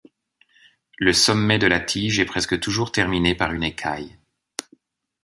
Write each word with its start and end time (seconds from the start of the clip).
Le 0.97 1.13
sommet 1.13 1.59
de 1.59 1.67
la 1.67 1.79
tige 1.79 2.17
est 2.19 2.25
presque 2.25 2.59
toujours 2.59 2.91
terminé 2.91 3.35
par 3.35 3.53
une 3.53 3.61
écaille. 3.61 4.17